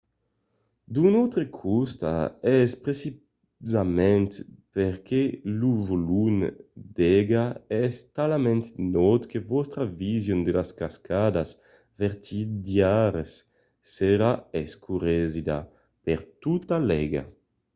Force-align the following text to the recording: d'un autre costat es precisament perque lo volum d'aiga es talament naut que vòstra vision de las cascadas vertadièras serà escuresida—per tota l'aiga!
d'un 0.93 1.13
autre 1.23 1.43
costat 1.59 2.23
es 2.59 2.71
precisament 2.85 4.31
perque 4.75 5.21
lo 5.59 5.71
volum 5.89 6.37
d'aiga 6.95 7.45
es 7.85 7.95
talament 8.17 8.63
naut 8.95 9.21
que 9.31 9.39
vòstra 9.51 9.83
vision 10.03 10.39
de 10.43 10.51
las 10.57 10.69
cascadas 10.79 11.49
vertadièras 11.99 13.31
serà 13.93 14.31
escuresida—per 14.63 16.19
tota 16.43 16.75
l'aiga! 16.87 17.23